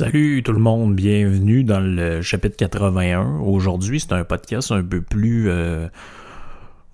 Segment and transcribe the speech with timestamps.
[0.00, 3.40] Salut tout le monde, bienvenue dans le chapitre 81.
[3.40, 5.88] Aujourd'hui, c'est un podcast un peu plus euh,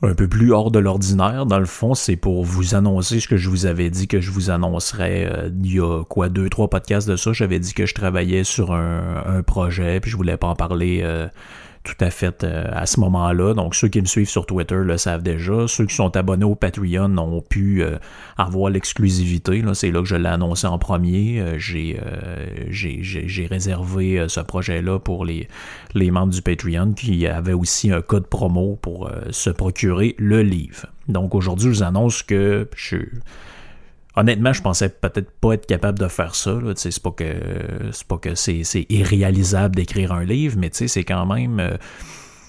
[0.03, 1.47] un peu plus hors de l'ordinaire.
[1.47, 4.33] Dans le fond, c'est pour vous annoncer ce que je vous avais dit que je
[4.33, 7.33] vous annoncerais euh, il y a quoi deux trois podcasts de ça.
[7.33, 11.03] J'avais dit que je travaillais sur un, projet, puis je voulais pas en parler.
[11.05, 11.29] euh,
[11.87, 13.55] tout à fait euh, à ce moment-là.
[13.55, 15.69] Donc, ceux qui me suivent sur Twitter le savent déjà.
[15.69, 17.99] Ceux qui sont abonnés au Patreon ont pu euh,
[18.37, 19.63] avoir l'exclusivité.
[19.75, 21.41] C'est là que je l'ai annoncé en premier.
[21.41, 21.97] Euh, j'ai,
[23.49, 25.49] réservé ce projet-là pour les,
[25.95, 30.87] les membres du Patreon qui avaient aussi un code promo pour se procurer le livre.
[31.09, 32.97] Donc, aujourd'hui, je vous annonce que je
[34.19, 36.59] Honnêtement, je pensais peut-être pas être capable de faire ça.
[36.75, 37.35] C'est pas que
[37.93, 41.77] c'est pas que c'est, irréalisable d'écrire un livre, mais c'est quand même euh,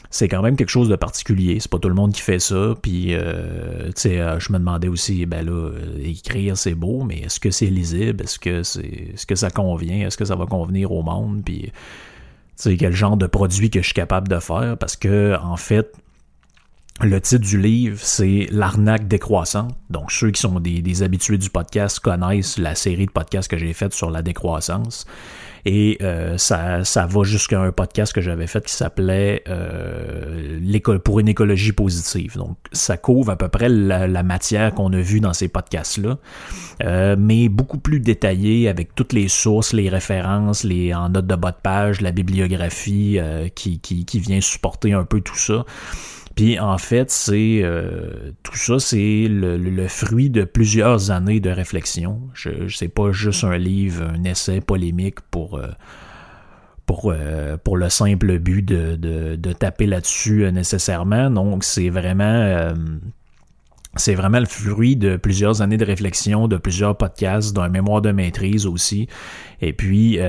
[0.09, 1.59] c'est quand même quelque chose de particulier.
[1.59, 2.73] C'est pas tout le monde qui fait ça.
[2.81, 7.51] Puis, euh, euh, je me demandais aussi, ben là, écrire c'est beau, mais est-ce que
[7.51, 8.23] c'est lisible?
[8.23, 10.07] Est-ce que c'est, est-ce que ça convient?
[10.07, 11.41] Est-ce que ça va convenir au monde?
[11.43, 11.73] Puis,
[12.79, 14.77] quel genre de produit que je suis capable de faire?
[14.77, 15.93] Parce que, en fait,
[17.01, 19.75] le titre du livre, c'est L'arnaque décroissante.
[19.91, 23.73] Donc, ceux qui sont des, habitués du podcast connaissent la série de podcasts que j'ai
[23.73, 25.05] faite sur la décroissance.
[25.65, 31.27] Et euh, ça, va jusqu'à un podcast que j'avais fait qui s'appelait euh, pour une
[31.27, 32.35] écologie positive.
[32.35, 36.17] Donc, ça couvre à peu près la, matière qu'on a vue dans ces podcasts-là,
[36.83, 41.35] euh, mais beaucoup plus détaillé avec toutes les sources, les références, les en note de
[41.35, 45.65] bas de page, la bibliographie euh, qui, qui, qui vient supporter un peu tout ça.
[46.37, 52.21] Puis en fait, c'est euh, tout ça, c'est le, fruit de plusieurs années de réflexion.
[52.35, 55.69] Je, je pas juste un livre, un essai polémique pour euh,
[56.85, 58.95] pour euh, pour le simple but de,
[59.35, 61.31] de, taper là-dessus nécessairement.
[61.31, 62.71] Donc c'est vraiment
[63.95, 68.11] c'est vraiment le fruit de plusieurs années de réflexion, de plusieurs podcasts, d'un mémoire de
[68.11, 69.07] maîtrise aussi.
[69.59, 70.19] Et puis,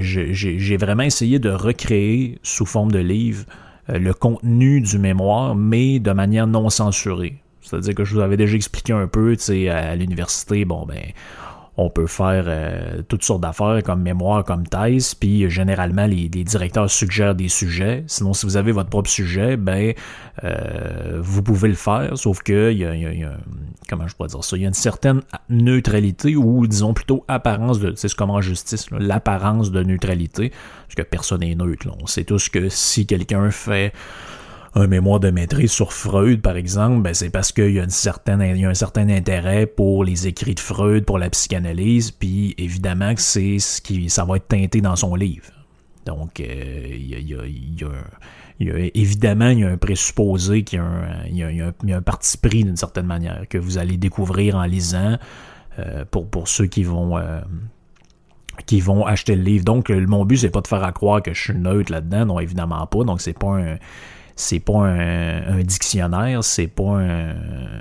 [0.00, 3.46] j'ai vraiment essayé de recréer sous forme de livre
[3.88, 7.36] le contenu du mémoire, mais de manière non censurée.
[7.60, 11.02] C'est-à-dire que je vous avais déjà expliqué un peu, tu sais, à l'université, bon, ben,
[11.78, 16.28] on peut faire euh, toutes sortes d'affaires comme mémoire, comme thèse, puis euh, généralement les,
[16.28, 18.04] directeurs suggèrent des sujets.
[18.06, 19.92] Sinon, si vous avez votre propre sujet, ben
[20.44, 23.32] euh, vous pouvez le faire, sauf que il y a,
[23.88, 25.20] comment je pourrais dire ça, il y a une certaine
[25.50, 30.52] neutralité ou disons plutôt apparence de, c'est comme en justice, l'apparence de neutralité,
[30.86, 31.86] parce que personne n'est neutre.
[31.86, 31.94] là.
[32.00, 33.92] On sait tous que si quelqu'un fait
[34.76, 38.64] un mémoire de maîtrise sur Freud, par exemple, ben c'est parce qu'il y a y
[38.64, 43.22] a un certain intérêt pour les écrits de Freud, pour la psychanalyse, puis évidemment que
[43.22, 45.46] c'est ce qui, ça va être teinté dans son livre.
[46.04, 46.44] Donc, euh,
[46.90, 50.78] il y, a, y a- y a a- évidemment, il y a un présupposé qu'il
[50.78, 51.42] y a un, il y
[51.92, 55.16] a- un- parti pris d'une certaine manière que vous allez découvrir en lisant
[55.78, 57.40] euh, pour, pour ceux qui vont euh,
[58.66, 59.64] qui vont acheter le livre.
[59.64, 62.40] Donc, mon but, c'est pas de faire à croire que je suis neutre là-dedans, non,
[62.40, 63.04] évidemment pas.
[63.04, 63.76] Donc, c'est pas un
[64.38, 67.30] c'est pas un, un dictionnaire, c'est pas un,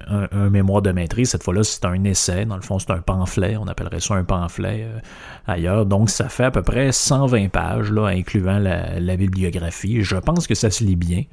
[0.07, 1.29] un- un mémoire de maîtrise.
[1.31, 2.45] Cette fois-là, c'est un essai.
[2.45, 3.57] Dans le fond, c'est un pamphlet.
[3.57, 4.99] On appellerait ça un pamphlet euh,
[5.47, 5.85] ailleurs.
[5.85, 10.01] Donc, ça fait à peu près 120 pages, là, incluant la, la bibliographie.
[10.03, 11.23] Je pense que ça se lit bien.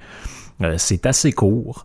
[0.60, 1.84] Euh, c'est assez court.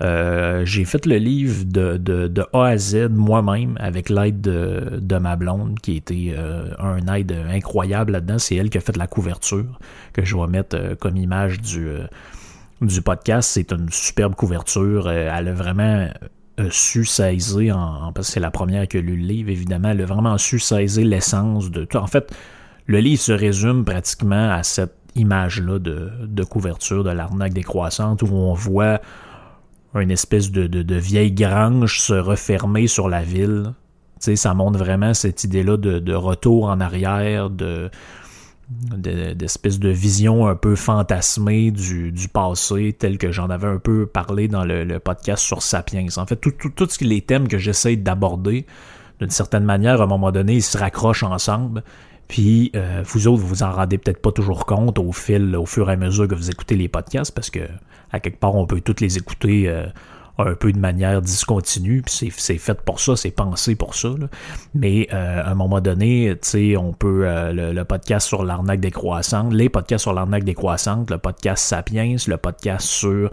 [0.00, 4.98] Euh, j'ai fait le livre de, de, de A à Z moi-même avec l'aide de,
[5.02, 8.38] de ma blonde qui était euh, un aide incroyable là-dedans.
[8.38, 9.78] C'est elle qui a fait la couverture
[10.12, 12.06] que je vais mettre euh, comme image du, euh,
[12.80, 13.50] du podcast.
[13.52, 15.06] C'est une superbe couverture.
[15.06, 16.08] Euh, elle a vraiment
[16.60, 19.90] euh, su saisir, en, parce que c'est la première qui a lu le livre, évidemment,
[19.90, 21.98] elle a vraiment su saisir l'essence de tout.
[21.98, 22.32] En fait,
[22.86, 28.54] Le livre se résume pratiquement à cette image-là de, couverture de l'arnaque décroissante où on
[28.54, 29.00] voit
[29.94, 33.74] une espèce de, vieille grange se refermer sur la ville.
[34.20, 37.90] sais, ça montre vraiment cette idée-là de, retour en arrière, de
[38.70, 44.46] d'espèce de vision un peu fantasmée du, passé, tel que j'en avais un peu parlé
[44.46, 46.06] dans le, podcast sur Sapiens.
[46.16, 48.66] En fait, tous les thèmes que j'essaie d'aborder,
[49.20, 51.82] d'une certaine manière, à un moment donné, ils se raccrochent ensemble.
[52.28, 55.64] Puis euh, vous autres, vous vous en rendez peut-être pas toujours compte au fil, au
[55.64, 57.60] fur et à mesure que vous écoutez les podcasts, parce que
[58.12, 59.86] à quelque part, on peut toutes les écouter euh,
[60.38, 64.10] un peu de manière discontinue, puis c'est fait pour ça, c'est pensé pour ça.
[64.74, 69.52] Mais euh, à un moment donné, tu sais, on peut le, podcast sur l'arnaque décroissante,
[69.52, 73.30] les podcasts sur l'arnaque décroissante, le podcast Sapiens, le podcast sur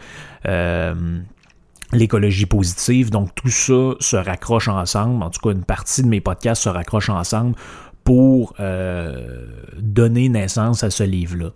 [1.91, 3.09] l'écologie positive.
[3.09, 5.23] Donc tout ça se raccroche ensemble.
[5.23, 7.55] En tout cas, une partie de mes podcasts se raccroche ensemble
[8.03, 9.47] pour euh,
[9.79, 11.49] donner naissance à ce livre-là.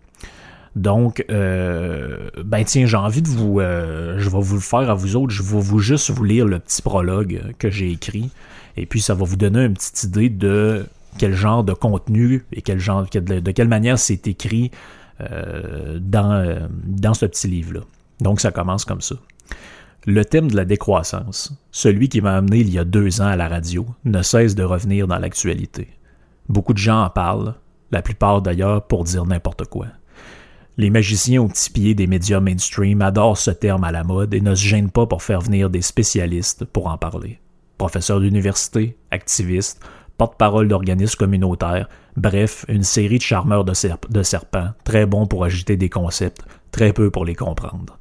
[0.75, 4.94] Donc, euh, ben tiens, j'ai envie de vous, euh, je vais vous le faire à
[4.94, 5.33] vous autres.
[5.33, 8.30] Je vais vous juste vous lire le petit prologue que j'ai écrit,
[8.77, 10.86] et puis ça va vous donner une petite idée de
[11.18, 14.71] quel genre de contenu et quel genre, de quelle manière c'est écrit
[15.19, 17.81] dans, dans ce petit livre-là.
[18.22, 19.15] Donc, ça commence comme ça.
[20.06, 23.36] Le thème de la décroissance, celui qui m'a amené il y a deux ans à
[23.36, 25.89] la radio, ne cesse de revenir dans l'actualité.
[26.48, 27.54] Beaucoup de gens en parlent,
[27.92, 29.88] la plupart d'ailleurs pour dire n'importe quoi.
[30.80, 34.40] Les magiciens aux petits pieds des médias mainstream adorent ce terme à la mode et
[34.40, 37.42] ne se gênent pas pour faire venir des spécialistes pour en parler.
[37.78, 39.81] Professeurs d'université, activistes,
[40.18, 43.74] porte-parole d'organismes communautaires, bref, une série de charmeurs de,
[44.10, 48.00] de serpents, très bons pour agiter des concepts, très peu pour les comprendre.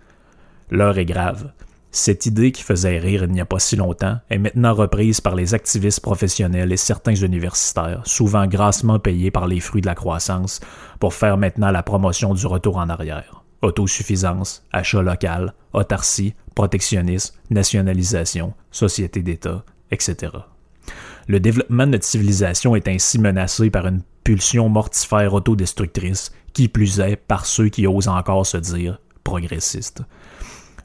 [0.70, 1.50] L'heure est grave.
[1.90, 5.34] Cette idée qui faisait rire il n'y a pas si longtemps est maintenant reprise par
[5.34, 10.60] les activistes professionnels et certains universitaires, souvent grassement payés par les fruits de la croissance,
[11.00, 13.42] pour faire maintenant la promotion du retour en arrière.
[13.62, 20.32] Autosuffisance, achat local, autarcie, protectionnisme, nationalisation, société d'État, etc.
[21.26, 27.00] Le développement de notre civilisation est ainsi menacé par une pulsion mortifère autodestructrice, qui plus
[27.00, 30.02] est par ceux qui osent encore se dire progressistes.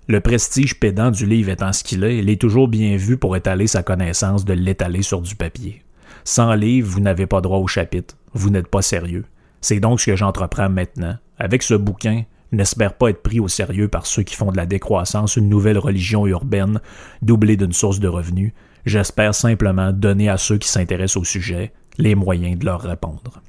[0.07, 3.37] Le prestige pédant du livre étant ce qu'il est, il est toujours bien vu pour
[3.37, 5.81] étaler sa connaissance de l'étaler sur du papier.
[6.25, 9.23] Sans livre, vous n'avez pas droit au chapitre, vous n'êtes pas sérieux.
[9.61, 11.15] C'est donc ce que j'entreprends maintenant.
[11.39, 14.65] Avec ce bouquin, n'espère pas être pris au sérieux par ceux qui font de la
[14.65, 16.81] décroissance une nouvelle religion urbaine,
[17.21, 18.51] doublée d'une source de revenus.
[18.85, 23.41] J'espère simplement donner à ceux qui s'intéressent au sujet les moyens de leur répondre.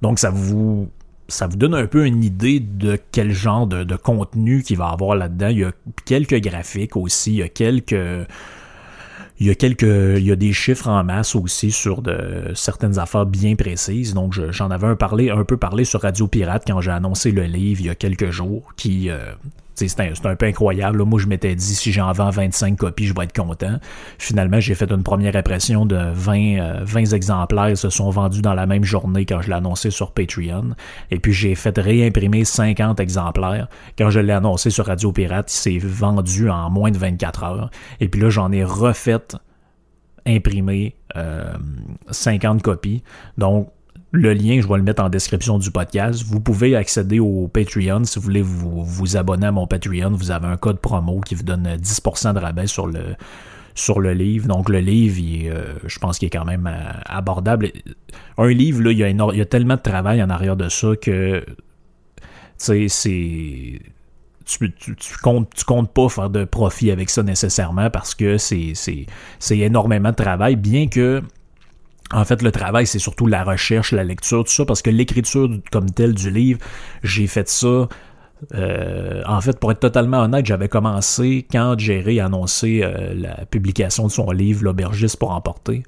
[0.00, 0.88] Donc ça vous
[1.28, 5.16] ça vous donne un peu une idée de quel genre de, contenu qu'il va avoir
[5.16, 5.48] là-dedans.
[5.48, 5.72] Il y a
[6.04, 7.96] quelques graphiques aussi, il y a quelques.
[9.40, 13.00] Il y a quelques, il y a des chiffres en masse aussi sur de certaines
[13.00, 14.14] affaires bien précises.
[14.14, 17.42] Donc, j'en avais un, parlé, un peu parlé sur Radio Pirate quand j'ai annoncé le
[17.42, 19.34] livre il y a quelques jours, qui, euh,
[19.74, 21.02] c'est un, peu incroyable.
[21.04, 23.78] Moi, je m'étais dit, si j'en vends 25 copies, je vais être content.
[24.18, 28.54] Finalement, j'ai fait une première impression de 20, 20 euh, exemplaires se sont vendus dans
[28.54, 30.70] la même journée quand je l'ai annoncé sur Patreon.
[31.10, 33.68] Et puis, j'ai fait réimprimer 50 exemplaires.
[33.98, 37.70] Quand je l'ai annoncé sur Radio Pirate, il s'est vendu en moins de 24 heures.
[38.00, 39.18] Et puis là, j'en ai refait
[40.26, 40.96] imprimer
[42.10, 43.02] 50 euh, copies.
[43.38, 43.70] Donc,
[44.14, 46.22] le lien, je vais le mettre en description du podcast.
[46.24, 50.12] Vous pouvez accéder au Patreon si vous voulez vous, vous abonner à mon Patreon.
[50.12, 53.16] Vous avez un code promo qui vous donne 10% de rabais sur le,
[53.74, 54.46] sur le livre.
[54.46, 55.20] Donc le livre,
[55.52, 57.72] euh, je pense qu'il est quand même euh, abordable.
[58.38, 58.98] Un livre, là, il,
[59.36, 61.44] y a tellement de travail en arrière de ça que.
[64.46, 68.38] Tu, tu, tu, comptes, tu comptes pas faire de profit avec ça nécessairement parce que
[68.38, 69.06] c'est
[69.50, 71.20] énormément de travail, bien que
[72.14, 75.50] en fait, le travail, c'est surtout la recherche, la lecture, tout ça, parce que l'écriture
[75.72, 76.60] comme telle du livre,
[77.02, 77.88] j'ai fait ça.
[78.54, 83.46] Euh, en fait, pour être totalement honnête, j'avais commencé quand Jerry a annoncé euh, la
[83.46, 85.82] publication de son livre L'aubergiste pour emporter.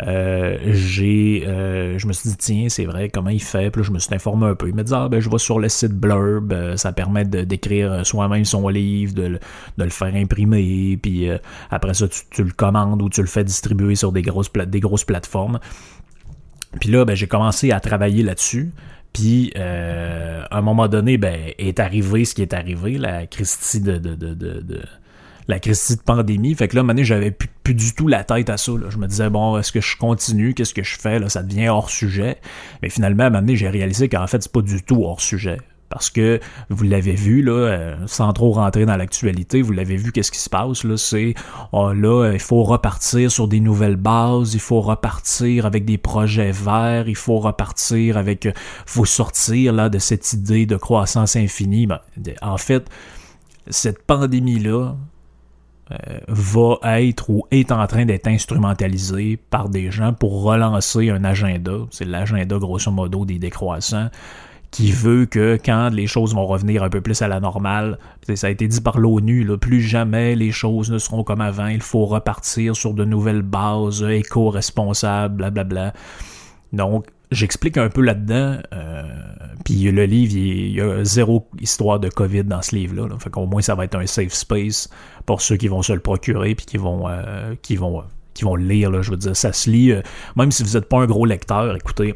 [0.00, 3.70] Euh, j'ai, euh, je me suis dit, tiens, c'est vrai, comment il fait?
[3.70, 4.68] Puis là, je me suis informé un peu.
[4.68, 8.04] Il m'a dit, ah, ben, je vais sur le site Blurb, euh, ça permet d'écrire
[8.06, 9.38] soi-même son livre, de,
[9.78, 11.28] le faire imprimer, puis
[11.70, 15.04] après ça, tu, le commandes ou tu le fais distribuer sur des grosses, des grosses
[15.04, 15.58] plateformes.
[16.80, 18.72] Puis là, ben, j'ai commencé à travailler là-dessus.
[19.12, 23.98] Puis, à un moment donné, ben, est arrivé ce qui est arrivé, la Christie de,
[23.98, 24.80] de, de, de
[25.52, 26.54] la crise de pandémie.
[26.54, 28.72] Fait que là, maintenant, j'avais plus, du tout la tête à ça.
[28.88, 30.54] Je me disais, bon, est-ce que je continue?
[30.54, 31.18] Qu'est-ce que je fais?
[31.18, 32.38] Là, ça devient hors sujet.
[32.82, 35.20] Mais finalement, à un moment donné, j'ai réalisé qu'en fait, c'est pas du tout hors
[35.20, 35.58] sujet.
[35.90, 36.40] Parce que
[36.70, 40.38] vous l'avez vu, là, euh, sans trop rentrer dans l'actualité, vous l'avez vu, qu'est-ce qui
[40.38, 41.34] se passe, là, c'est,
[41.72, 46.50] oh, là, il faut repartir sur des nouvelles bases, il faut repartir avec des projets
[46.50, 48.52] verts, il faut repartir avec, euh,
[48.86, 51.86] faut sortir, là, de cette idée de croissance infinie.
[51.86, 52.00] Ben,
[52.40, 52.88] en fait,
[53.68, 54.96] cette pandémie-là,
[56.28, 61.72] va être ou est en train d'être instrumentalisée par des gens pour relancer un agenda.
[61.90, 64.08] C'est l'agenda grosso modo des décroissants
[64.72, 67.98] qui veut que quand les choses vont revenir un peu plus à la normale,
[68.34, 71.82] ça a été dit par l'ONU, plus jamais les choses ne seront comme avant, il
[71.82, 75.92] faut repartir sur de nouvelles bases éco-responsables, blablabla.
[76.72, 79.02] Donc, j'explique un peu là-dedans, euh,
[79.64, 83.46] puis le livre, il, y a zéro histoire de COVID dans ce livre-là, fait qu'au
[83.46, 84.88] moins ça va être un safe space
[85.26, 88.02] pour ceux qui vont se le procurer, puis qui vont, euh, qui vont,
[88.34, 90.02] qui vont le lire, là, je veux dire, ça se lit, euh,
[90.36, 92.14] même si vous n'êtes pas un gros lecteur, écoutez,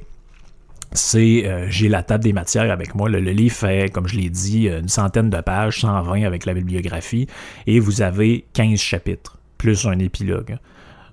[0.92, 3.08] c'est j'ai la table des matières avec moi.
[3.08, 7.26] Le, livre fait, comme je l'ai dit, une centaine de pages, 120 avec la bibliographie,
[7.66, 10.58] et vous avez 15 chapitres, plus un épilogue.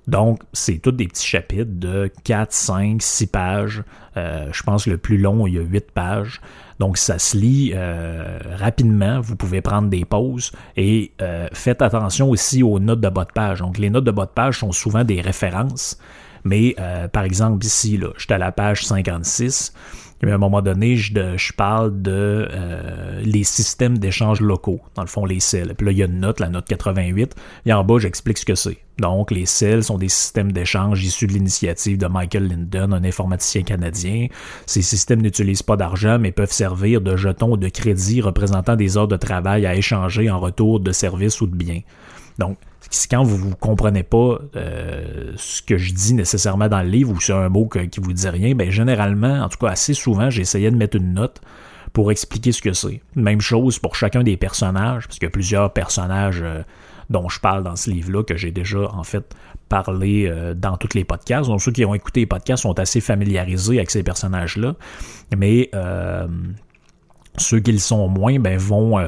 [0.08, 3.84] Donc, c'est tous des petits chapitres de 4, 5, 6 pages.
[4.18, 6.42] Euh, je pense que le plus long, il y a 8 pages.
[6.80, 9.22] Donc, ça se lit euh, rapidement.
[9.22, 11.14] Vous pouvez prendre des pauses et
[11.54, 13.60] faites attention aussi aux notes de bas de page.
[13.60, 15.98] Donc, les notes de bas de page sont souvent des références.
[16.44, 19.74] Mais euh, par exemple, ici, là, j'étais à la page 56.
[20.26, 25.02] Et à un moment donné, je, je parle de euh, les systèmes d'échange locaux, dans
[25.02, 25.76] le fond, les CEL.
[25.76, 27.36] Puis là, il y a une note, la note 88.
[27.66, 28.78] Et en bas, j'explique ce que c'est.
[29.00, 33.64] Donc, les CEL sont des systèmes d'échange issus de l'initiative de Michael Linden, un informaticien
[33.64, 34.28] canadien.
[34.66, 38.98] Ces systèmes n'utilisent pas d'argent, mais peuvent servir de jetons ou de crédits représentant des
[38.98, 41.82] heures de travail à échanger en retour de services ou de biens.
[42.40, 42.58] Donc,
[43.10, 47.20] quand vous ne comprenez pas euh, ce que je dis nécessairement dans le livre ou
[47.20, 50.72] c'est un mot qui vous dit rien, ben généralement, en tout cas assez souvent, j'essayais
[50.72, 51.42] de mettre une note
[51.92, 53.02] pour expliquer ce que c'est.
[53.16, 56.62] Même chose pour chacun des personnages, parce qu'il y a plusieurs personnages euh,
[57.10, 59.36] dont je parle dans ce livre-là que j'ai déjà en fait
[59.70, 61.50] parlé euh, dans tous les podcasts.
[61.50, 64.76] Donc ceux qui ont écouté les podcasts sont assez familiarisés avec ces personnages-là,
[65.38, 65.70] mais
[67.38, 69.00] ceux qui le sont moins, ben vont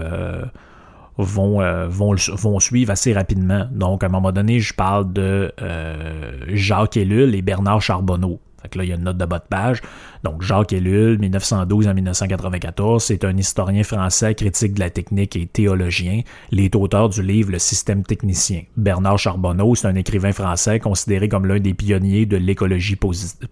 [1.18, 3.68] vont, euh, vont, vont suivre assez rapidement.
[3.72, 8.40] Donc, à un moment donné, je parle de euh, Jacques Ellul et Bernard Charbonneau.
[8.74, 9.82] Là, il y a une note de bas de page.
[10.24, 15.46] Donc, Jacques Ellul, 1912 à 1994, c'est un historien français, critique de la technique et
[15.46, 16.22] théologien.
[16.52, 18.64] Il est auteur du livre Le système technicien.
[18.76, 23.48] Bernard Charbonneau, c'est un écrivain français considéré comme l'un des pionniers de l'écologie positive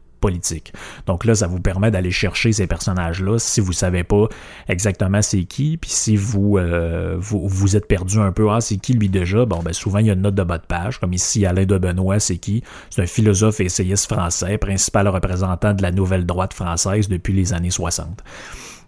[1.05, 4.27] Donc là, ça vous permet d'aller chercher ces personnages-là si vous savez pas
[4.67, 8.77] exactement c'est qui, puis si vous, euh, vous, vous êtes perdu un peu, ah c'est
[8.77, 10.99] qui lui déjà, bon ben souvent il y a une note de bas de page,
[10.99, 12.63] comme ici Alain de Benoît, c'est qui?
[12.89, 17.53] C'est un philosophe et essayiste français, principal représentant de la nouvelle droite française depuis les
[17.53, 18.23] années 60.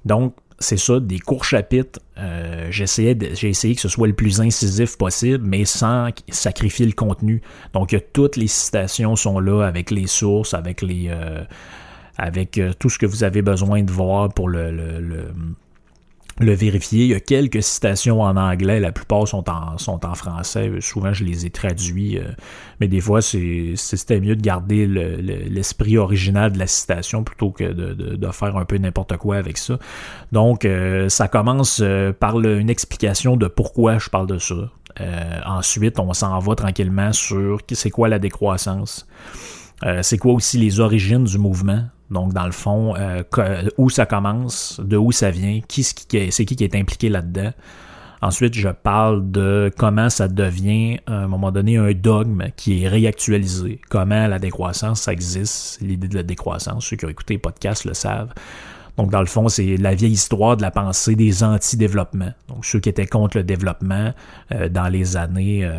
[0.06, 2.00] Donc, c'est ça, des courts chapitres.
[2.18, 7.42] Euh, j'ai essayé que ce soit le plus incisif possible, mais sans sacrifier le contenu.
[7.74, 11.44] Donc, toutes les citations sont là avec les sources, avec les, euh,
[12.18, 15.34] avec euh, tout ce que vous avez besoin de voir pour le le
[16.42, 17.06] vérifier.
[17.06, 20.70] Il y a quelques citations en anglais, la plupart sont en, sont en français.
[20.82, 22.24] Souvent, je les ai traduits, euh,
[22.80, 28.32] mais des fois, c'était mieux de garder l'esprit original de la citation plutôt que de,
[28.32, 29.80] faire un peu n'importe quoi avec ça.
[30.34, 34.56] Donc, euh, ça commence euh, par une explication de pourquoi je parle de ça.
[35.46, 39.08] ensuite, on s'en va tranquillement sur c'est quoi la décroissance.
[40.02, 41.84] c'est quoi aussi les origines du mouvement.
[42.12, 43.24] Donc, dans le fond, euh,
[43.78, 47.52] où ça commence, de où ça vient, qui c'est qui, qui est impliqué là-dedans.
[48.22, 52.88] Ensuite, je parle de comment ça devient, à un moment donné, un dogme qui est
[52.88, 53.82] réactualisé.
[53.90, 56.86] Comment la décroissance, ça existe, l'idée de la décroissance.
[56.86, 58.34] Ceux qui ont écouté les podcasts le savent.
[58.98, 62.32] Donc, dans le fond, c'est la vieille histoire de la pensée des anti-développements.
[62.48, 64.14] Donc, ceux qui étaient contre le développement
[64.52, 65.70] euh, dans les années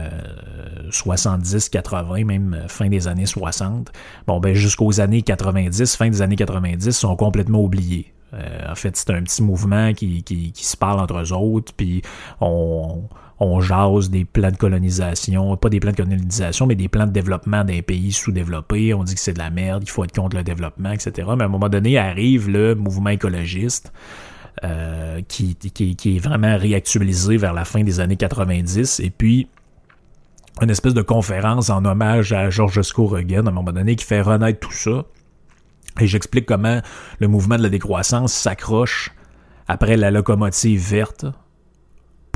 [0.90, 3.92] 70, euh, 80, même euh, fin des années 60.
[4.26, 8.12] Bon, ben, jusqu'aux années 90, fin des années 90, sont complètement oubliés.
[8.68, 12.02] en fait, c'est un petit mouvement qui, qui, qui, se parle entre eux autres, puis
[12.40, 13.04] on
[13.60, 17.64] jase des plans de colonisation, pas des plans de colonisation, mais des plans de développement
[17.64, 18.94] d'un pays sous-développé.
[18.94, 21.28] On dit que c'est de la merde, il faut être contre le développement, etc.
[21.36, 23.92] Mais à un moment donné, arrive le mouvement écologiste.
[24.64, 29.00] Euh, qui, est vraiment réactualisé vers la fin des années 90.
[29.00, 29.48] Et puis,
[30.62, 34.22] une espèce de conférence en hommage à Georges Scorogan, à un moment donné, qui fait
[34.22, 35.04] renaître tout ça.
[36.00, 36.80] Et j'explique comment
[37.18, 39.10] le mouvement de la décroissance s'accroche
[39.68, 41.26] après la locomotive verte,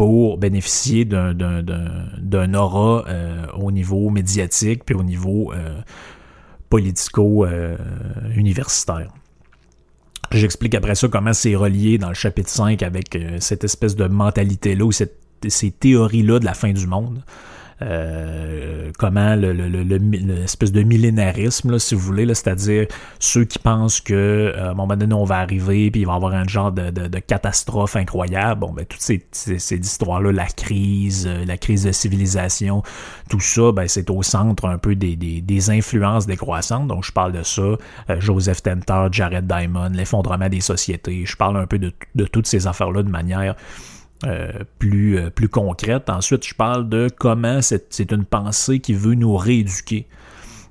[0.01, 5.79] pour bénéficier d'un aura euh, au niveau médiatique puis au niveau euh,
[6.71, 9.13] politico-universitaire.
[10.33, 14.07] J'explique après ça comment c'est relié dans le chapitre 5 avec euh, cette espèce de
[14.07, 17.23] mentalité-là ou cette, ces théories-là de la fin du monde.
[17.83, 22.87] Euh, comment le, l'espèce de millénarisme, là, si vous voulez, c'est-à-dire
[23.19, 26.13] ceux qui pensent que euh, à un moment donné on va arriver puis il va
[26.13, 28.61] y avoir un genre de, de, catastrophe incroyable.
[28.61, 32.83] Bon, ben toutes ces, ces, histoires-là, la crise, euh, la crise de civilisation,
[33.31, 36.87] tout ça, ben c'est au centre un peu des, des, des, influences décroissantes.
[36.87, 37.63] Donc je parle de ça,
[38.19, 41.25] Joseph Tenter, Jared Diamond, l'effondrement des sociétés.
[41.25, 43.55] Je parle un peu de, de toutes ces affaires-là de manière
[44.79, 46.11] plus, euh, plus concrète.
[46.11, 50.07] Ensuite, je parle de comment c'est une pensée qui veut nous rééduquer.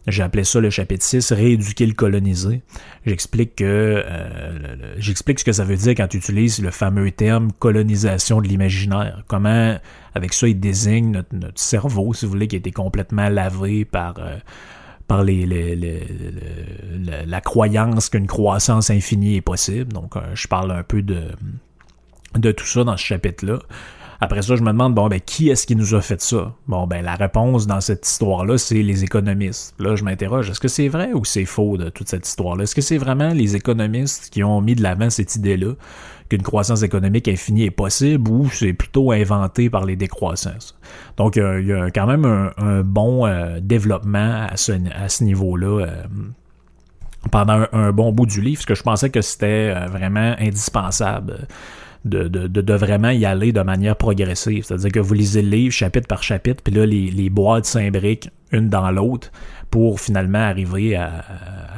[0.08, 2.62] J'ai appelé ça le chapitre 6, rééduquer le colonisé.
[3.06, 7.51] J'explique que euh, j'explique ce que ça veut dire quand tu utilises le fameux terme
[7.51, 9.24] colonisation de l'imaginaire.
[9.27, 9.77] Comment,
[10.15, 13.86] avec ça, il désigne notre, notre, cerveau, si vous voulez, qui a été complètement lavé
[13.86, 14.15] par
[15.08, 15.44] par les,
[17.25, 19.91] la croyance qu'une croissance infinie est possible.
[19.91, 21.24] Donc, je parle un peu de,
[22.36, 23.59] de tout ça dans ce chapitre-là.
[24.21, 26.53] Après ça, je me demande, bon, ben, qui est-ce qui nous a fait ça?
[26.67, 29.74] Bon, ben, la réponse dans cette histoire-là, c'est les économistes.
[29.79, 32.63] Là, je m'interroge, est-ce que c'est vrai ou c'est faux de toute cette histoire-là?
[32.63, 35.74] Est-ce que c'est vraiment les économistes qui ont mis de l'avant cette idée-là,
[36.27, 40.77] qu'une croissance économique infinie est possible, ou c'est plutôt inventé par les décroissances?
[41.15, 42.25] Donc, il y, a quand même
[42.57, 45.86] un, bon euh, développement à ce, niveau-là.
[45.86, 46.03] Euh,
[47.31, 51.48] pendant un, bon bout du livre, parce que je pensais que c'était euh, vraiment indispensable
[52.06, 54.63] de, de, vraiment y aller de manière progressive.
[54.63, 58.29] C'est-à-dire que vous lisez le livre chapitre par chapitre, puis là, les, les boîtes s'imbriquent
[58.51, 59.32] une dans l'autre
[59.70, 61.24] pour finalement arriver à,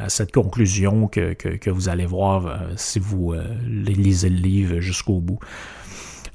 [0.08, 5.40] cette conclusion que, vous allez voir euh, si vous euh, lisez le livre jusqu'au bout.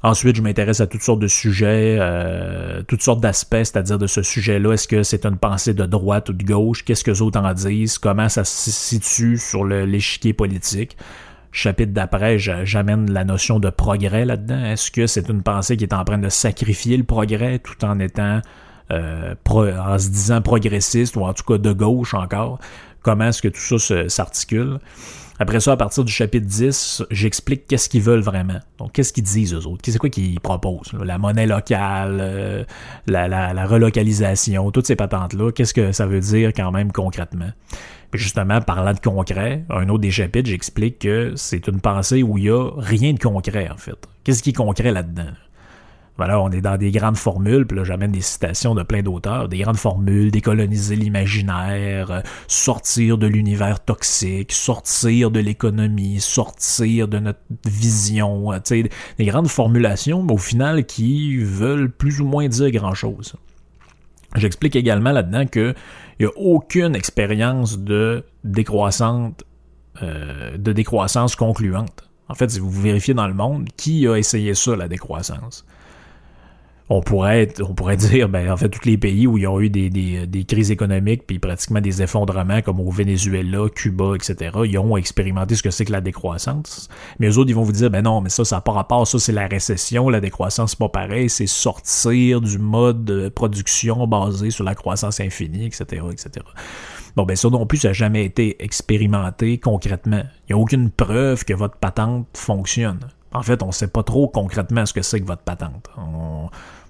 [0.03, 4.21] Ensuite, je m'intéresse à toutes sortes de sujets, euh, toutes sortes d'aspects, c'est-à-dire de ce
[4.21, 4.73] sujet-là.
[4.73, 6.85] Est-ce que c'est une pensée de droite ou de gauche?
[6.85, 7.97] Qu'est-ce que les autres en disent?
[7.97, 10.95] Comment ça se situe sur l'échiquier politique?
[11.57, 14.63] Chapitre d'après, j'amène la notion de progrès là-dedans.
[14.63, 17.99] Est-ce que c'est une pensée qui est en train de sacrifier le progrès tout en
[17.99, 18.41] étant
[18.91, 22.59] euh, en se disant progressiste ou en tout cas de gauche encore?
[23.01, 24.79] Comment est-ce que tout ça s'articule?
[25.39, 28.59] Après ça, à partir du chapitre 10, j'explique qu'est-ce qu'ils veulent vraiment.
[28.79, 29.83] Donc, qu'est-ce qu'ils disent eux autres?
[29.85, 30.93] C'est quoi qu'ils proposent?
[31.03, 32.63] La monnaie locale, euh,
[33.05, 37.51] la, relocalisation, toutes ces patentes-là, qu'est-ce que ça veut dire quand même concrètement?
[38.13, 42.45] justement, parlant de concret, un autre des chapitres, j'explique que c'est une pensée où il
[42.45, 43.97] n'y a rien de concret, en fait.
[44.23, 45.33] Qu'est-ce qui est concret là-dedans?
[46.17, 49.47] Voilà, on est dans des grandes formules, puis là j'amène des citations de plein d'auteurs,
[49.49, 57.19] des grandes formules, décoloniser l'imaginaire, euh, sortir de l'univers toxique, sortir de l'économie, sortir de
[57.19, 58.59] notre vision, euh,
[59.17, 63.35] des grandes formulations, mais au final qui veulent plus ou moins dire grand-chose.
[64.35, 65.75] J'explique également là-dedans qu'il
[66.19, 68.23] n'y a aucune expérience de
[70.03, 72.07] euh, de décroissance concluante.
[72.29, 75.65] En fait, si vous vérifiez dans le monde, qui a essayé ça, la décroissance?
[76.89, 79.69] On pourrait on pourrait dire ben en fait tous les pays où ils ont eu
[79.69, 84.51] des, des, crises économiques puis pratiquement des effondrements comme au Venezuela, Cuba, etc.
[84.65, 86.89] Ils ont expérimenté ce que c'est que la décroissance.
[87.19, 89.05] Mais eux autres ils vont vous dire ben non mais ça ça n'a pas rapport
[89.07, 94.07] ça c'est la récession la décroissance c'est pas pareil c'est sortir du mode de production
[94.07, 96.45] basé sur la croissance infinie etc etc.
[97.17, 100.21] Bon, ben ça non plus, ça n'a jamais été expérimenté concrètement.
[100.47, 102.99] Il n'y a aucune preuve que votre patente fonctionne.
[103.33, 105.89] En fait, on ne sait pas trop concrètement ce que c'est que votre patente.
[105.97, 106.49] On,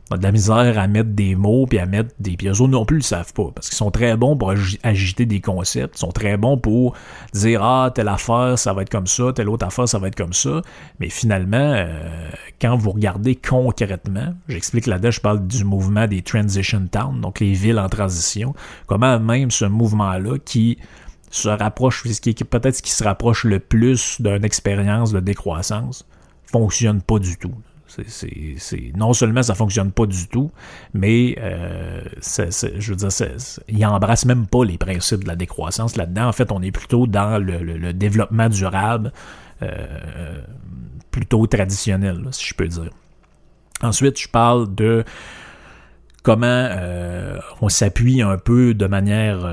[0.10, 2.96] a de la misère à mettre des mots puis à mettre des autres non plus
[2.96, 6.38] le savent pas parce qu'ils sont très bons pour agiter des concepts, ils sont très
[6.38, 6.94] bons pour
[7.34, 10.16] dire ah telle affaire ça va être comme ça, telle autre affaire ça va être
[10.16, 10.62] comme ça,
[11.02, 12.30] mais finalement euh,
[12.62, 17.52] quand vous regardez concrètement, j'explique là-dedans je parle du mouvement des transition towns, donc les
[17.52, 20.78] villes en transition, comment même ce mouvement là qui
[21.30, 26.06] se rapproche, peut-être ce qui se rapproche le plus d'une expérience de décroissance,
[26.52, 27.54] fonctionne pas du tout.
[28.96, 30.52] Non seulement ça fonctionne pas du tout,
[30.94, 33.10] mais euh, je veux dire,
[33.70, 36.28] il embrasse même pas les principes de la décroissance là-dedans.
[36.28, 39.14] En fait, on est plutôt dans le, développement durable,
[39.62, 40.42] euh,
[41.12, 42.92] plutôt traditionnel, si je peux dire.
[43.82, 45.04] Ensuite, je parle de
[46.24, 49.46] comment euh, on s'appuie un peu de manière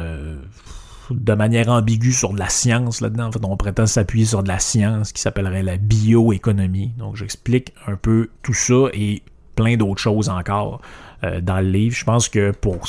[1.10, 3.26] de manière ambiguë sur de la science là-dedans.
[3.26, 6.92] En fait, on prétend s'appuyer sur de la science qui s'appellerait la bioéconomie.
[6.98, 9.22] Donc, j'explique un peu tout ça et
[9.56, 10.80] plein d'autres choses encore
[11.22, 11.94] euh, dans le livre.
[11.94, 12.80] Je pense que pour,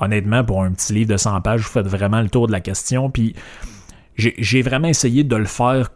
[0.00, 2.60] honnêtement, pour un petit livre de 100 pages, vous faites vraiment le tour de la
[2.60, 3.10] question.
[3.10, 3.34] Puis,
[4.16, 5.90] j'ai vraiment essayé de le faire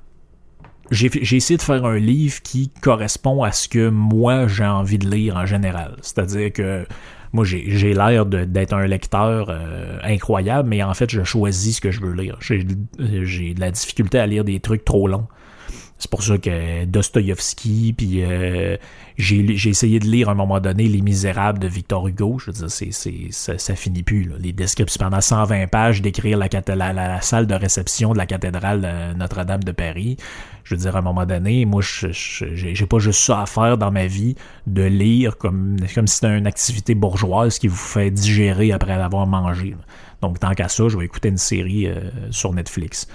[0.90, 5.08] j'ai essayé de faire un livre qui correspond à ce que moi j'ai envie de
[5.08, 5.96] lire en général.
[6.02, 6.86] C'est-à-dire que
[7.32, 11.90] moi, j'ai l'air d'être un lecteur euh, incroyable, mais en fait, je choisis ce que
[11.90, 12.36] je veux lire.
[12.40, 15.26] J'ai de la difficulté à lire des trucs trop longs.
[16.02, 18.76] C'est pour ça que Dostoïevski, puis euh,
[19.16, 22.40] j'ai essayé de lire à un moment donné Les Misérables de Victor Hugo.
[22.40, 24.24] Je veux dire, c'est, ça, finit plus.
[24.24, 24.34] Là.
[24.40, 29.14] Les descriptions pendant 120 pages d'écrire la, la, la, salle de réception de la cathédrale
[29.16, 30.16] Notre-Dame de Paris.
[30.64, 33.92] Je veux dire, à un moment donné, moi, j'ai pas juste ça à faire dans
[33.92, 34.34] ma vie,
[34.66, 39.28] de lire comme, comme si c'était une activité bourgeoise qui vous fait digérer après l'avoir
[39.28, 39.76] mangé.
[40.22, 43.08] Donc, tant qu'à ça, je vais écouter une série euh, sur Netflix.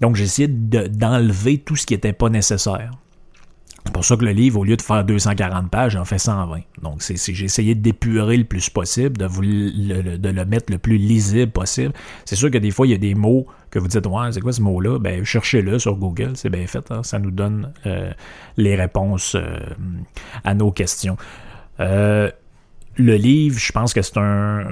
[0.00, 2.90] Donc, j'ai essayé d'enlever tout ce qui n'était pas nécessaire.
[3.84, 6.60] C'est pour ça que le livre, au lieu de faire 240 pages, en fait 120.
[6.82, 10.98] Donc, j'ai essayé d'épurer le plus possible, de, vous le, de le mettre le plus
[10.98, 11.94] lisible possible.
[12.26, 14.40] C'est sûr que des fois, il y a des mots que vous dites, ouais, c'est
[14.40, 14.98] quoi ce mot-là?
[14.98, 16.90] Ben, cherchez-le sur Google, c'est bien fait.
[16.90, 17.02] Hein.
[17.02, 18.12] Ça nous donne euh,
[18.58, 19.56] les réponses euh,
[20.44, 21.16] à nos questions.
[21.80, 22.30] Euh,
[22.98, 24.66] le livre, je pense que c'est un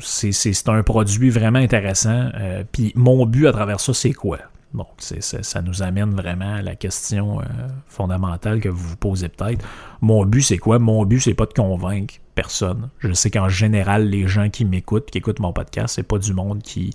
[0.00, 2.30] c'est, un produit vraiment intéressant.
[2.34, 4.38] Euh, puis mon but à travers ça, c'est quoi?
[4.72, 7.44] Bon, c'est, ça nous amène vraiment à la question euh,
[7.86, 9.64] fondamentale que vous vous posez peut-être.
[10.00, 10.78] Mon but, c'est quoi?
[10.78, 12.88] Mon but, c'est pas de convaincre personne.
[13.00, 16.34] Je sais qu'en général, les gens qui m'écoutent, qui écoutent mon podcast, c'est pas du
[16.34, 16.92] monde qui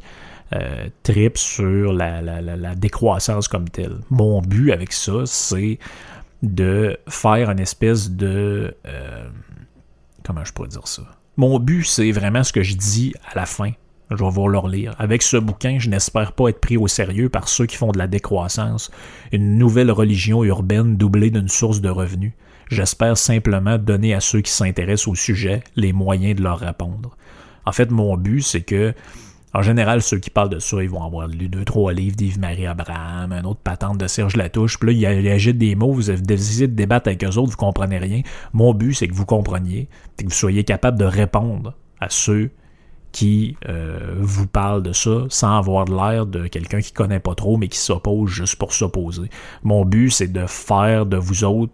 [0.54, 3.98] euh, tripe sur la, la, décroissance comme telle.
[4.10, 5.80] Mon but avec ça, c'est
[6.44, 8.74] de faire une espèce de
[10.26, 11.04] comment je pourrais dire ça?
[11.38, 13.72] Mon but, c'est vraiment ce que je dis à la fin.
[14.12, 14.96] Je vais vous le relire.
[15.00, 17.98] Avec ce bouquin, je n'espère pas être pris au sérieux par ceux qui font de
[17.98, 18.92] la décroissance,
[19.32, 22.34] une nouvelle religion urbaine doublée d'une source de revenus.
[22.70, 27.18] J'espère simplement donner à ceux qui s'intéressent au sujet les moyens de leur répondre.
[27.66, 28.94] En fait, mon but, c'est que
[29.56, 32.68] en général, ceux qui parlent de ça, ils vont avoir lu deux, trois livres d'Yves-Marie
[32.68, 36.68] Abraham, un autre patente de Serge Latouche, puis là, ils agitent des mots, vous essayez
[36.68, 38.22] de débattre avec eux autres, vous comprenez rien.
[38.52, 39.88] Mon but, c'est que vous compreniez,
[40.18, 42.52] que vous soyez capable de répondre à ceux
[43.14, 47.56] qui euh, vous parlent de ça sans avoir l'air de quelqu'un qui connaît pas trop,
[47.56, 49.30] mais qui s'oppose juste pour s'opposer.
[49.64, 51.72] Mon but, c'est de faire de vous autres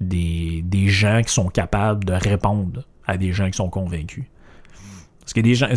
[0.00, 4.24] des gens qui sont capables de répondre à des gens qui sont convaincus.
[5.30, 5.68] Parce que des gens,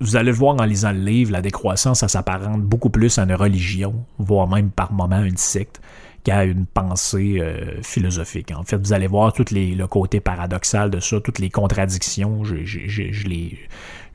[0.00, 3.22] vous allez le voir en lisant le livre, la décroissance, ça s'apparente beaucoup plus à
[3.22, 5.80] une religion, voire même par moments une secte,
[6.24, 8.50] qu'à une pensée euh, philosophique.
[8.50, 12.42] En fait, vous allez voir tout les, le côté paradoxal de ça, toutes les contradictions,
[12.42, 13.56] je, je, les,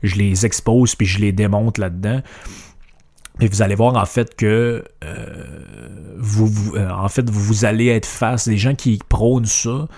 [0.02, 2.20] je les expose puis je les démonte là-dedans.
[3.40, 8.04] Et vous allez voir en fait que euh, vous, euh, en fait vous allez être
[8.04, 9.88] face des gens qui prônent ça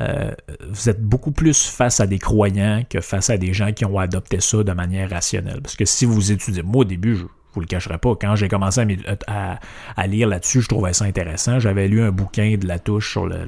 [0.00, 0.30] euh,
[0.68, 3.98] vous êtes beaucoup plus face à des croyants que face à des gens qui ont
[3.98, 5.60] adopté ça de manière rationnelle.
[5.62, 8.48] Parce que si vous étudiez, moi au début, je vous le cacherai pas, quand j'ai
[8.48, 8.80] commencé
[9.26, 11.58] à, lire là-dessus, je trouvais ça intéressant.
[11.58, 13.38] J'avais lu un bouquin de la touche sur le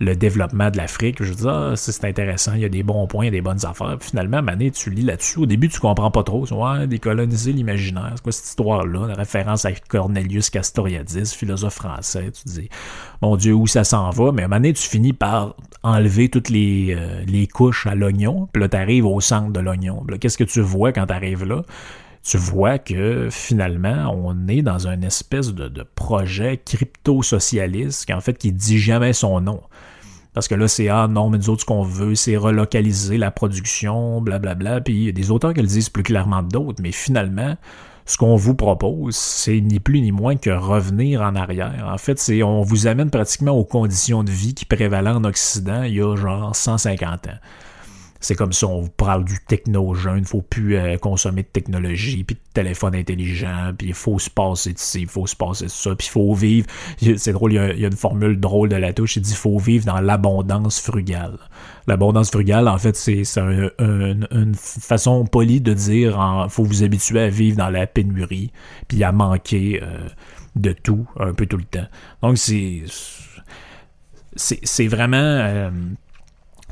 [0.00, 1.22] développement de l'Afrique.
[1.22, 3.40] Je dis, ah, c'est intéressant, il y a des bons points, il y a des
[3.40, 3.96] bonnes affaires.
[3.98, 5.38] Puis finalement, Mané, tu lis là-dessus.
[5.40, 6.44] Au début, tu comprends pas trop.
[6.52, 8.12] Ouais, décoloniser l'imaginaire.
[8.16, 9.06] C'est quoi cette histoire-là?
[9.08, 12.30] La référence à Cornelius Castoriadis, philosophe français.
[12.32, 12.68] Tu dis,
[13.22, 14.32] mon Dieu, où ça s'en va?
[14.32, 18.48] Mais moment tu finis par enlever toutes les, euh, les couches à l'oignon.
[18.52, 20.04] Puis là, tu arrives au centre de l'oignon.
[20.20, 21.62] Qu'est-ce que tu vois quand tu arrives là?
[22.24, 28.38] Tu vois que finalement, on est dans une espèce de, projet crypto-socialiste qui en fait
[28.38, 29.60] qui dit jamais son nom.
[30.32, 33.30] Parce que là, c'est ah non, mais nous autres, ce qu'on veut, c'est relocaliser la
[33.30, 34.80] production, blablabla.
[34.80, 37.56] Puis il y a des auteurs qui le disent plus clairement que d'autres, mais finalement,
[38.06, 41.86] ce qu'on vous propose, c'est ni plus ni moins que revenir en arrière.
[41.86, 45.82] En fait, c'est on vous amène pratiquement aux conditions de vie qui prévalaient en Occident
[45.82, 47.38] il y a genre 150 ans
[48.24, 52.24] c'est comme ça, on vous parle du techno-jeune, il faut plus euh, consommer de technologie,
[52.24, 55.66] puis de téléphone intelligent, puis il faut se passer de ci, il faut se passer
[55.66, 56.66] de ça, puis il faut vivre,
[57.18, 59.58] c'est drôle, il y, a, une formule drôle de la touche, il dit il faut
[59.58, 61.36] vivre dans l'abondance frugale.
[61.86, 67.28] L'abondance frugale, en fait, c'est une façon polie de dire, il faut vous habituer à
[67.28, 68.52] vivre dans la pénurie,
[68.88, 70.08] puis à manquer euh,
[70.56, 71.86] de tout, un peu tout le temps.
[72.22, 72.84] Donc c'est...
[74.36, 75.16] C'est vraiment...
[75.18, 75.70] Euh,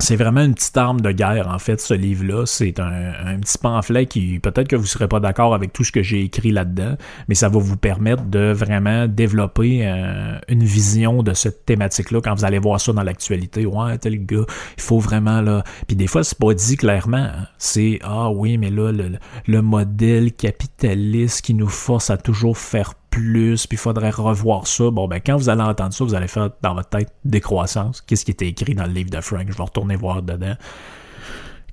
[0.02, 2.44] c'est vraiment une petite arme de guerre, en fait, ce livre-là.
[2.44, 5.92] C'est un, petit pamphlet qui, peut-être que vous ne serez pas d'accord avec tout ce
[5.92, 6.96] que j'ai écrit là-dedans,
[7.28, 12.34] mais ça va vous permettre de vraiment développer euh, une vision de cette thématique-là quand
[12.34, 13.64] vous allez voir ça dans l'actualité.
[13.64, 14.44] Ouais, tel gars,
[14.76, 15.62] il faut vraiment, là...
[15.86, 17.18] Puis des fois, c'est pas dit clairement.
[17.18, 17.46] Hein.
[17.58, 19.12] C'est, ah oui, mais là, le,
[19.46, 24.90] le modèle capitaliste qui nous force à toujours faire plus, puis il faudrait revoir ça.
[24.90, 28.00] Bon, ben quand vous allez entendre ça, vous allez faire dans votre tête décroissance.
[28.00, 29.46] Qu'est-ce qui était écrit dans le livre de Frank?
[29.46, 30.56] Je vais retourner voir dedans.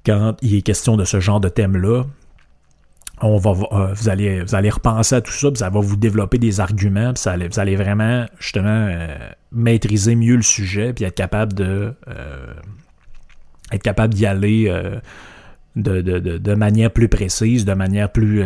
[0.06, 2.04] Quand il est question de ce genre de thème-là,
[3.22, 6.38] on va, euh, vous, allez, vous repenser à tout ça, puis ça va vous développer
[6.38, 9.18] des arguments, puis vous allez vraiment, justement, euh,
[9.52, 11.94] maîtriser mieux le sujet, puis être capable de...
[12.08, 12.54] Euh,
[13.72, 14.74] être capable d'y aller
[15.76, 18.42] de, manière plus précise, de manière plus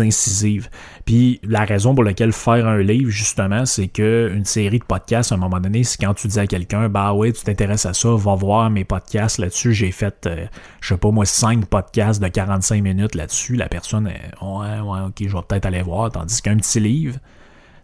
[0.00, 0.70] incisive.
[1.04, 5.32] Puis la raison pour laquelle faire un livre, justement, c'est que une série de podcasts,
[5.32, 7.94] à un moment donné, c'est quand tu dis à quelqu'un, bah ouais, tu t'intéresses à
[7.94, 9.72] ça, va voir mes podcasts là-dessus.
[9.72, 10.46] J'ai fait, euh,
[10.80, 13.56] je sais pas moi, cinq podcasts de 45 minutes là-dessus.
[13.56, 16.10] La personne, est, ouais, ouais, ok, je vais peut-être aller voir.
[16.10, 17.18] Tandis qu'un petit livre,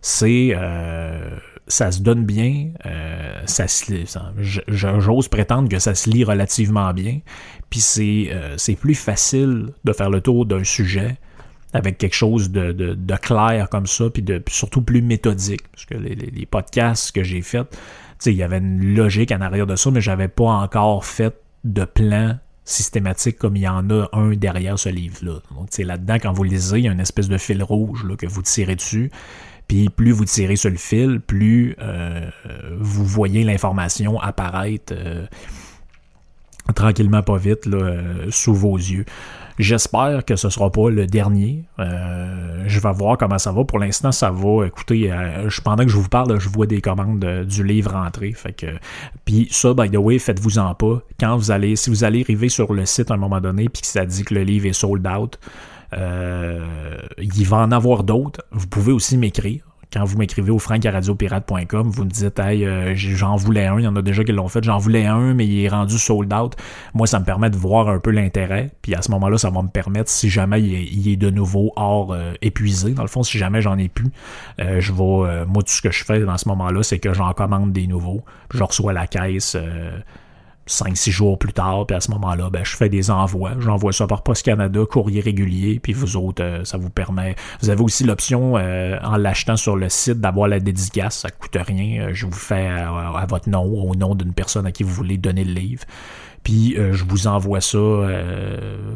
[0.01, 3.93] c'est euh, ça se donne bien, euh, ça se
[4.69, 7.21] j'ose prétendre que ça se lit relativement bien,
[7.71, 11.17] puis c'est euh, c'est plus facile de faire le tour d'un sujet
[11.73, 16.47] avec quelque chose de, clair comme ça, puis de surtout plus méthodique, parce que les,
[16.47, 17.79] podcasts que j'ai faits,
[18.27, 21.85] il y avait une logique en arrière de ça, mais j'avais pas encore fait de
[21.85, 25.41] plan systématique comme il y en a un derrière ce livre-là.
[25.55, 28.27] Donc, là-dedans, quand vous lisez, il y a une espèce de fil rouge là, que
[28.27, 29.11] vous tirez dessus.
[29.69, 32.31] Puis plus vous tirez sur le fil, plus euh,
[32.81, 35.27] vous voyez l'information apparaître euh,
[36.75, 39.05] tranquillement pas vite euh, sous vos yeux.
[39.59, 41.65] J'espère que ce sera pas le dernier.
[41.79, 43.65] je vais voir comment ça va.
[43.65, 44.67] Pour l'instant, ça va.
[44.67, 45.13] Écoutez,
[45.65, 48.33] pendant que je vous parle, je vois des commandes du livre rentrer.
[48.33, 48.67] Fait que,
[49.25, 51.03] puis ça, by the way, faites-vous en pas.
[51.19, 53.83] Quand vous allez, si vous allez arriver sur le site à un moment donné, puis
[53.83, 55.39] que ça dit que le livre est sold out,
[55.93, 58.43] euh, il va en avoir d'autres.
[58.53, 59.63] Vous pouvez aussi m'écrire.
[59.93, 63.87] Quand vous m'écrivez au francaradiopirate.com, vous me dites Hey, euh, j'en voulais un, il y
[63.87, 66.57] en a déjà qui l'ont fait, j'en voulais un, mais il est rendu sold out.
[66.93, 68.71] Moi, ça me permet de voir un peu l'intérêt.
[68.83, 72.13] Puis à ce moment-là, ça va me permettre, si jamais il est, de nouveau hors
[72.13, 74.11] euh, épuisé, dans le fond, si jamais j'en ai plus,
[74.59, 75.47] je vais.
[75.47, 78.25] moi, tout ce que je fais dans ce moment-là, c'est que j'en commande des nouveaux.
[78.53, 79.57] je reçois la caisse
[80.69, 83.53] 5-6 jours plus tard, puis à ce moment-là, ben, je fais des envois.
[83.59, 87.35] J'envoie ça par Post Canada, courrier régulier, puis vous autres, euh, ça vous permet.
[87.63, 91.19] Vous avez aussi l'option, euh, en l'achetant sur le site, d'avoir la dédicace.
[91.19, 92.09] Ça coûte rien.
[92.09, 95.17] Euh, je vous fais à, votre nom, au nom d'une personne à qui vous voulez
[95.17, 95.85] donner le livre.
[96.45, 97.79] Puis je vous envoie ça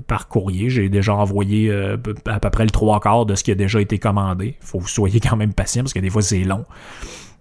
[0.06, 0.70] par courrier.
[0.70, 3.98] J'ai déjà envoyé à peu près le trois quarts de ce qui a déjà été
[3.98, 4.56] commandé.
[4.58, 6.64] Il faut que vous soyez quand même patient parce que des fois c'est long.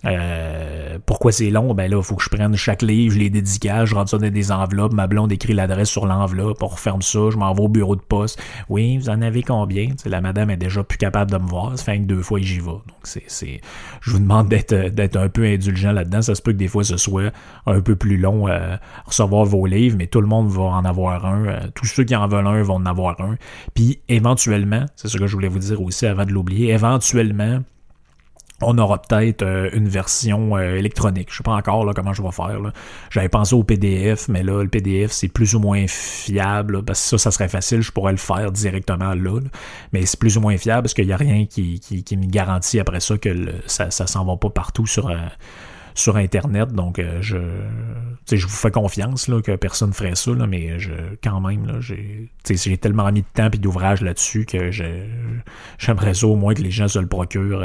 [0.05, 1.73] Euh, pourquoi c'est long?
[1.73, 4.17] Ben là, il faut que je prenne chaque livre, je les dédicace, je rentre ça
[4.17, 7.61] dans des enveloppes, ma blonde écrit l'adresse sur l'enveloppe, on referme ça, je m'en vais
[7.61, 8.41] au bureau de poste.
[8.69, 9.89] Oui, vous en avez combien?
[10.05, 12.59] la madame est déjà plus capable de me voir, ça fait que deux fois j'y
[12.59, 12.65] vais.
[12.65, 13.61] Donc c'est, c'est,
[14.01, 16.21] je vous demande d'être, d'être un peu indulgent là-dedans.
[16.21, 17.31] Ça se peut que des fois ce soit
[17.65, 21.25] un peu plus long euh, recevoir vos livres, mais tout le monde va en avoir
[21.25, 21.45] un.
[21.45, 23.35] Euh, tous ceux qui en veulent un vont en avoir un.
[23.73, 27.61] Puis éventuellement, c'est ce que je voulais vous dire aussi avant de l'oublier, éventuellement,
[28.61, 31.29] on aura peut-être euh, une version euh, électronique.
[31.31, 32.59] Je sais pas encore là, comment je vais faire.
[33.09, 36.83] J'avais pensé au PDF, mais là, le PDF, c'est plus ou moins fiable.
[36.83, 39.39] parce que ça, ça serait facile, je pourrais le faire directement là.
[39.91, 42.79] mais c'est plus ou moins fiable parce qu'il n'y a rien qui, qui, me garantit
[42.79, 43.29] après ça que
[43.65, 45.15] ça ne s'en va pas partout sur, euh,
[45.95, 46.71] sur Internet.
[46.71, 47.37] Donc, je,
[48.31, 50.91] je vous fais confiance là, que personne ferait ça, là, mais je,
[51.23, 52.29] quand même, là, j'ai,
[52.77, 56.87] tellement mis de temps et d'ouvrage là-dessus que j'aimerais ça au moins que les gens
[56.87, 57.63] se le procurent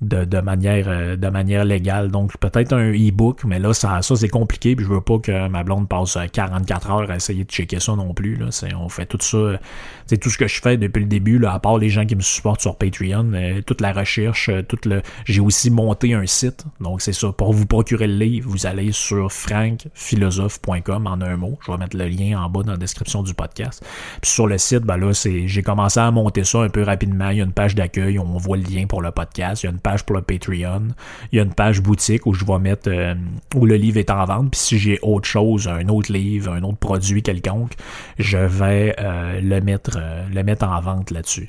[0.00, 2.10] de, manière, euh, de manière légale.
[2.10, 4.76] Donc, peut-être un e-book, mais là, ça, ça c'est compliqué.
[4.76, 7.94] Puis je veux pas que ma blonde passe 44 heures à essayer de checker ça
[7.96, 8.36] non plus.
[8.36, 8.46] Là.
[8.78, 9.58] On fait tout ça.
[10.06, 12.16] C'est tout ce que je fais depuis le début, là, à part les gens qui
[12.16, 13.32] me supportent sur Patreon,
[13.66, 15.02] toute la recherche, toute le.
[15.24, 16.64] J'ai aussi monté un site.
[16.80, 21.58] Donc, c'est ça pour vous procurer le livre, vous allez sur frankphilosophe.com en un mot.
[21.66, 23.84] Je vais mettre le lien en bas dans la description du podcast.
[24.22, 27.30] Puis sur le site, ben là, j'ai commencé à monter ça un peu rapidement.
[27.30, 29.62] Il y a une page d'accueil on voit le lien pour le podcast.
[29.62, 30.88] Il y a une page pour le Patreon.
[31.32, 33.14] Il y a une page boutique où je vais mettre euh,
[33.54, 34.50] où le livre est en vente.
[34.50, 37.72] Puis si j'ai autre chose, un autre livre, un autre produit quelconque,
[38.18, 41.48] je vais euh, le mettre euh, le mettre en vente là-dessus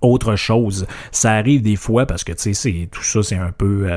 [0.00, 0.86] autre chose.
[1.12, 3.88] Ça arrive des fois parce que tu sais, tout ça, c'est un peu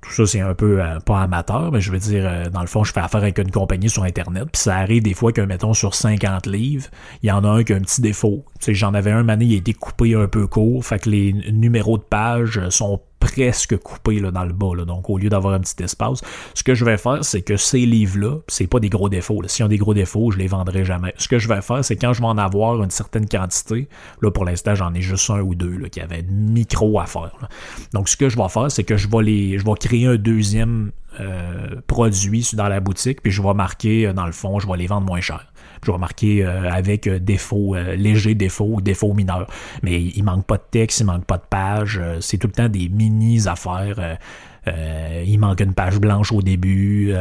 [0.00, 2.66] tout ça, c'est un peu euh, pas amateur, mais je veux dire, euh, dans le
[2.66, 5.40] fond, je fais affaire avec une compagnie sur Internet, puis ça arrive des fois que,
[5.40, 6.86] mettons, sur 50 livres,
[7.22, 8.44] il y en a un qui a un petit défaut.
[8.60, 11.10] Tu sais, j'en avais un, mané, il a été coupé un peu court, fait que
[11.10, 14.84] les numéros de page sont presque coupé dans le bas.
[14.86, 16.20] Donc, au lieu d'avoir un petit espace,
[16.54, 19.40] ce que je vais faire, c'est que ces livres-là, c'est pas des gros défauts.
[19.46, 21.14] S'ils ont des gros défauts, je les vendrai jamais.
[21.16, 23.88] Ce que je vais faire, c'est quand je vais en avoir une certaine quantité,
[24.22, 27.48] là, pour l'instant, j'en ai juste un ou deux là, qui avaient micro à faire.
[27.92, 29.58] Donc, ce que je vais faire, c'est que je vais les.
[29.58, 34.12] Je vais créer un deuxième euh, produit dans la boutique, puis je vais marquer, euh,
[34.12, 35.46] dans le fond, je vais les vendre moins cher
[35.84, 39.46] je marquer euh, avec euh, défaut, euh, léger défaut ou défaut mineur.
[39.82, 42.68] Mais il manque pas de texte, il manque pas de page, c'est tout le temps
[42.68, 44.18] des mini affaires.
[44.66, 47.14] il manque une page blanche au début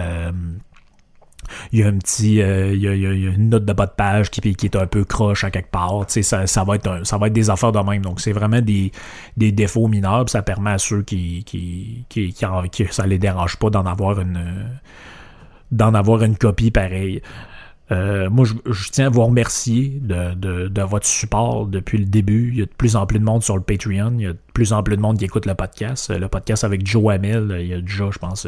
[1.72, 4.50] il y a un petit il, y a, une note de bas de page qui,
[4.50, 7.50] est un peu croche à quelque part ça, ça va être ça va être des
[7.50, 8.92] affaires de même donc c'est vraiment des,
[9.38, 13.70] des défauts mineurs ça permet à ceux qui qui, qui, qui, ça les dérange pas
[13.70, 14.70] d'en avoir une
[15.72, 17.22] d'en avoir une copie pareille
[17.92, 22.50] Euh, moi, je, tiens à vous remercier de, votre support depuis le début.
[22.52, 24.14] Il y a de plus en plus de monde sur le Patreon.
[24.18, 26.10] Il y a de plus en plus de monde qui écoute le podcast.
[26.10, 28.48] Le podcast avec Joe Hamel, il y a déjà, je pense,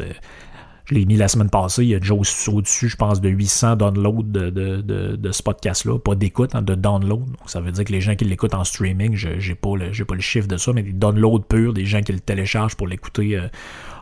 [0.90, 1.84] je l'ai mis la semaine passée.
[1.84, 5.98] Il y a déjà au-dessus, je pense, de 800 downloads de, ce podcast-là.
[5.98, 7.26] Pas d'écoute, hein, de download.
[7.26, 10.20] Donc, ça veut dire que les gens qui l'écoutent en streaming, je n'ai pas, le,
[10.20, 13.48] chiffre de ça, mais des downloads purs, des gens qui le téléchargent pour l'écouter euh,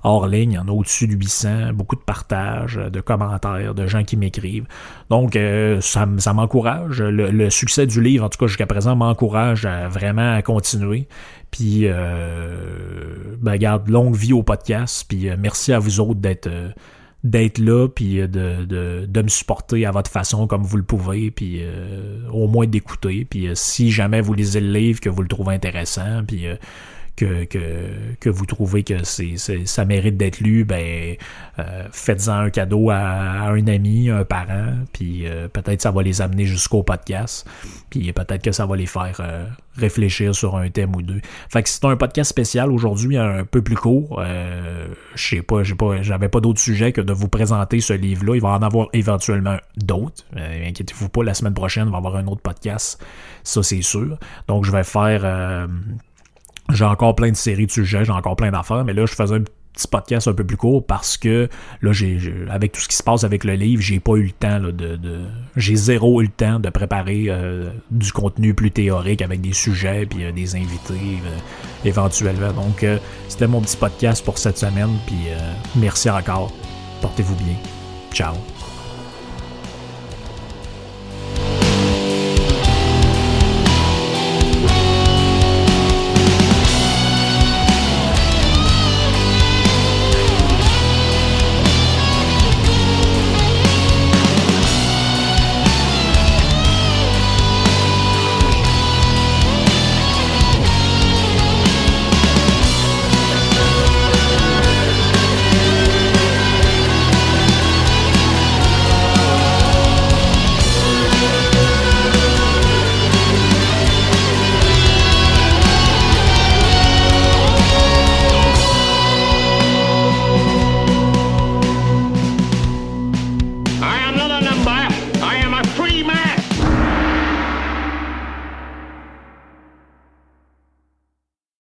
[0.04, 0.58] hors ligne.
[0.58, 1.72] En a au-dessus de 800.
[1.74, 4.66] Beaucoup de partages, de commentaires, de gens qui m'écrivent.
[5.10, 7.02] Donc, euh, ça, m'encourage.
[7.02, 11.08] Le, succès du livre, en tout cas jusqu'à présent, m'encourage à vraiment à continuer.
[11.50, 15.04] Puis, euh, ben, garde longue vie au podcast.
[15.08, 16.70] Puis, euh, merci à vous autres d'être euh,
[17.24, 18.26] d'être là, puis de,
[18.64, 21.60] de, de, me supporter à votre façon comme vous le pouvez, puis
[22.32, 23.26] au moins d'écouter.
[23.28, 26.46] Puis si jamais vous lisez le livre, que vous le trouvez intéressant, puis
[27.18, 31.16] que, que, vous trouvez que c'est, ça mérite d'être lu, ben
[31.58, 36.20] euh, faites-en un cadeau à, un ami, un parent, puis euh, peut-être ça va les
[36.22, 37.48] amener jusqu'au podcast,
[37.90, 41.20] puis peut-être que ça va les faire euh, réfléchir sur un thème ou deux.
[41.50, 44.22] Fait que c'est un podcast spécial aujourd'hui, un peu plus court.
[45.14, 48.36] Je sais pas, j'ai pas, j'avais pas d'autre sujet que de vous présenter ce livre-là.
[48.36, 50.24] Il va en avoir éventuellement d'autres.
[50.36, 53.04] inquiétez-vous pas, la semaine prochaine, il va y avoir un autre podcast.
[53.42, 54.18] Ça, c'est sûr.
[54.46, 55.24] Donc, je vais faire
[56.72, 59.36] j'ai encore plein de séries de sujets, j'ai encore plein d'affaires, mais là, je faisais
[59.36, 59.42] un
[59.78, 61.48] petit podcast un peu plus court parce que
[61.82, 62.18] là, j'ai,
[62.50, 64.70] avec tout ce qui se passe avec le livre, j'ai pas eu le temps de,
[64.70, 65.20] de,
[65.56, 70.04] j'ai zéro eu le temps de préparer euh, du contenu plus théorique avec des sujets
[70.06, 71.38] puis euh, des invités euh,
[71.84, 72.52] éventuellement.
[72.52, 72.84] Donc,
[73.28, 74.90] c'était mon petit podcast pour cette semaine.
[75.06, 75.28] Puis
[75.76, 76.52] merci encore.
[77.00, 77.54] Portez-vous bien.
[78.12, 78.34] Ciao.